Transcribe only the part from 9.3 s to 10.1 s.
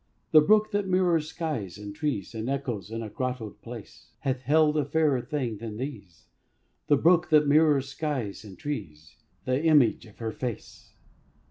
Hath held the image